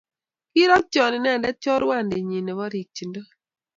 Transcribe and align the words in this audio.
Kiratchon 0.51 1.13
inendet 1.17 1.57
chorwandinnyi 1.63 2.39
nepo 2.43 2.65
rikchindo.. 2.73 3.21